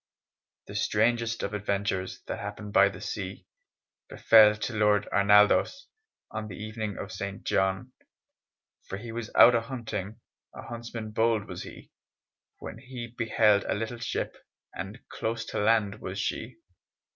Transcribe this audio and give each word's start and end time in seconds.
The 0.65 0.73
strangest 0.73 1.43
of 1.43 1.53
adventures, 1.53 2.23
That 2.25 2.39
happen 2.39 2.71
by 2.71 2.89
the 2.89 3.01
sea, 3.01 3.45
Befell 4.09 4.55
to 4.55 4.73
Lord 4.73 5.07
Arnaldos 5.11 5.89
On 6.31 6.47
the 6.47 6.57
Evening 6.57 6.97
of 6.97 7.11
St. 7.11 7.43
John; 7.43 7.93
For 8.87 8.97
he 8.97 9.11
was 9.11 9.29
out 9.35 9.53
a 9.53 9.61
hunting 9.61 10.19
A 10.55 10.63
huntsman 10.63 11.11
bold 11.11 11.45
was 11.47 11.61
he! 11.61 11.91
When 12.57 12.79
he 12.79 13.13
beheld 13.15 13.63
a 13.65 13.75
little 13.75 13.99
ship 13.99 14.35
And 14.73 15.07
close 15.09 15.45
to 15.45 15.59
land 15.59 15.99
was 16.01 16.17
she. 16.17 16.57